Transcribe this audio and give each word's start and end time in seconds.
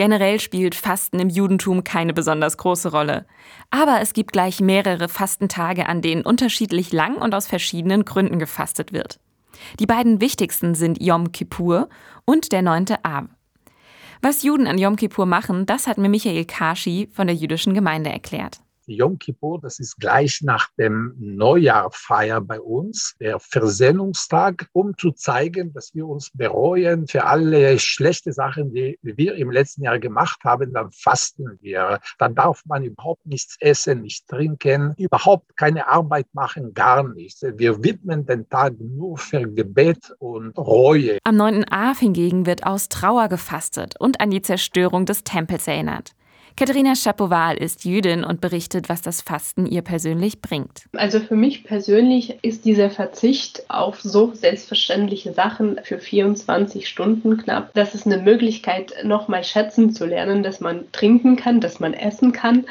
Generell 0.00 0.40
spielt 0.40 0.74
Fasten 0.74 1.18
im 1.18 1.28
Judentum 1.28 1.84
keine 1.84 2.14
besonders 2.14 2.56
große 2.56 2.90
Rolle. 2.90 3.26
Aber 3.68 4.00
es 4.00 4.14
gibt 4.14 4.32
gleich 4.32 4.62
mehrere 4.62 5.10
Fastentage, 5.10 5.84
an 5.84 6.00
denen 6.00 6.22
unterschiedlich 6.22 6.90
lang 6.90 7.16
und 7.16 7.34
aus 7.34 7.46
verschiedenen 7.46 8.06
Gründen 8.06 8.38
gefastet 8.38 8.94
wird. 8.94 9.20
Die 9.78 9.84
beiden 9.84 10.22
wichtigsten 10.22 10.74
sind 10.74 11.02
Yom 11.02 11.32
Kippur 11.32 11.90
und 12.24 12.50
der 12.50 12.62
9. 12.62 12.86
Av. 13.02 13.24
Was 14.22 14.42
Juden 14.42 14.66
an 14.66 14.78
Yom 14.78 14.96
Kippur 14.96 15.26
machen, 15.26 15.66
das 15.66 15.86
hat 15.86 15.98
mir 15.98 16.08
Michael 16.08 16.46
Kashi 16.46 17.10
von 17.12 17.26
der 17.26 17.36
jüdischen 17.36 17.74
Gemeinde 17.74 18.08
erklärt. 18.08 18.62
Yom 18.90 19.18
Kippur, 19.18 19.60
das 19.60 19.78
ist 19.78 19.98
gleich 19.98 20.40
nach 20.42 20.68
dem 20.76 21.14
Neujahrfeier 21.18 22.40
bei 22.40 22.60
uns, 22.60 23.14
der 23.20 23.38
Versöhnungstag, 23.38 24.68
um 24.72 24.96
zu 24.96 25.12
zeigen, 25.12 25.72
dass 25.72 25.94
wir 25.94 26.06
uns 26.06 26.30
bereuen 26.34 27.06
für 27.06 27.24
alle 27.24 27.78
schlechte 27.78 28.32
Sachen, 28.32 28.74
die 28.74 28.98
wir 29.02 29.36
im 29.36 29.50
letzten 29.50 29.84
Jahr 29.84 29.98
gemacht 29.98 30.40
haben. 30.44 30.72
Dann 30.72 30.90
fasten 30.90 31.58
wir. 31.60 32.00
Dann 32.18 32.34
darf 32.34 32.62
man 32.66 32.84
überhaupt 32.84 33.24
nichts 33.26 33.56
essen, 33.60 34.02
nicht 34.02 34.26
trinken, 34.26 34.94
überhaupt 34.98 35.56
keine 35.56 35.88
Arbeit 35.88 36.26
machen, 36.32 36.74
gar 36.74 37.06
nichts. 37.08 37.42
Wir 37.42 37.82
widmen 37.84 38.26
den 38.26 38.48
Tag 38.48 38.74
nur 38.78 39.18
für 39.18 39.48
Gebet 39.48 40.12
und 40.18 40.58
Reue. 40.58 41.18
Am 41.24 41.36
9. 41.36 41.64
Av 41.70 41.98
hingegen 41.98 42.46
wird 42.46 42.66
aus 42.66 42.88
Trauer 42.88 43.28
gefastet 43.28 43.94
und 43.98 44.20
an 44.20 44.30
die 44.30 44.42
Zerstörung 44.42 45.06
des 45.06 45.22
Tempels 45.22 45.66
erinnert. 45.68 46.14
Katharina 46.60 46.94
Schapoval 46.94 47.56
ist 47.56 47.86
Jüdin 47.86 48.22
und 48.22 48.42
berichtet, 48.42 48.90
was 48.90 49.00
das 49.00 49.22
Fasten 49.22 49.64
ihr 49.64 49.80
persönlich 49.80 50.42
bringt. 50.42 50.82
Also 50.92 51.18
für 51.18 51.34
mich 51.34 51.64
persönlich 51.64 52.36
ist 52.42 52.66
dieser 52.66 52.90
Verzicht 52.90 53.62
auf 53.70 54.02
so 54.02 54.34
selbstverständliche 54.34 55.32
Sachen 55.32 55.80
für 55.84 55.98
24 55.98 56.86
Stunden 56.86 57.38
knapp, 57.38 57.72
das 57.72 57.94
ist 57.94 58.04
eine 58.04 58.18
Möglichkeit, 58.18 58.92
nochmal 59.04 59.42
schätzen 59.42 59.94
zu 59.94 60.04
lernen, 60.04 60.42
dass 60.42 60.60
man 60.60 60.92
trinken 60.92 61.36
kann, 61.36 61.62
dass 61.62 61.80
man 61.80 61.94
essen 61.94 62.32
kann 62.32 62.66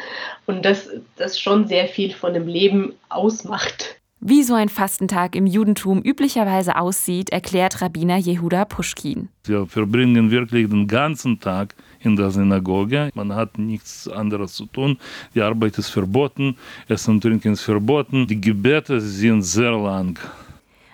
und 0.46 0.66
dass 0.66 0.92
das 1.16 1.40
schon 1.40 1.68
sehr 1.68 1.88
viel 1.88 2.14
von 2.14 2.36
dem 2.36 2.46
Leben 2.46 2.94
ausmacht. 3.10 3.99
Wie 4.22 4.44
so 4.44 4.54
ein 4.54 4.68
Fastentag 4.68 5.34
im 5.34 5.48
Judentum 5.48 6.02
üblicherweise 6.02 6.76
aussieht, 6.76 7.30
erklärt 7.30 7.82
Rabbiner 7.82 8.18
Jehuda 8.18 8.66
Puschkin. 8.66 9.30
Wir 9.46 9.66
verbringen 9.66 10.30
wirklich 10.30 10.68
den 10.68 10.88
ganzen 10.88 11.40
Tag 11.40 11.74
in 12.02 12.18
der 12.18 12.30
Synagoge. 12.30 13.12
Man 13.14 13.34
hat 13.34 13.58
nichts 13.58 14.10
anderes 14.10 14.56
zu 14.56 14.66
tun. 14.66 14.98
Die 15.34 15.42
Arbeit 15.42 15.78
ist 15.78 15.88
verboten, 15.88 16.58
Essen 16.90 17.12
und 17.12 17.22
Trinken 17.22 17.54
ist 17.54 17.62
verboten. 17.62 18.28
Die 18.28 18.42
Gebete 18.42 19.00
sind 19.00 19.44
sehr 19.44 19.72
lang. 19.72 20.20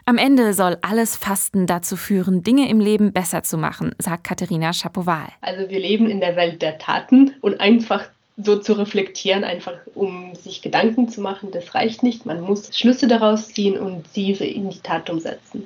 Am 0.05 0.19
Ende 0.19 0.53
soll 0.53 0.77
alles 0.83 1.15
Fasten 1.15 1.65
dazu 1.65 1.97
führen, 1.97 2.43
Dinge 2.43 2.69
im 2.69 2.79
Leben 2.79 3.11
besser 3.11 3.41
zu 3.41 3.57
machen, 3.57 3.95
sagt 3.97 4.23
Katharina 4.23 4.71
Schapoval. 4.71 5.29
Also 5.41 5.67
wir 5.67 5.79
leben 5.79 6.07
in 6.07 6.19
der 6.19 6.35
Welt 6.35 6.61
der 6.61 6.77
Taten 6.77 7.33
und 7.41 7.59
einfach 7.59 8.03
so 8.37 8.57
zu 8.57 8.73
reflektieren, 8.73 9.43
einfach 9.43 9.75
um 9.93 10.35
sich 10.35 10.61
Gedanken 10.61 11.07
zu 11.07 11.21
machen, 11.21 11.51
das 11.51 11.73
reicht 11.73 12.03
nicht. 12.03 12.25
Man 12.25 12.41
muss 12.41 12.77
Schlüsse 12.77 13.07
daraus 13.07 13.47
ziehen 13.47 13.77
und 13.77 14.03
diese 14.15 14.45
in 14.45 14.69
die 14.69 14.79
Tat 14.79 15.09
umsetzen. 15.09 15.63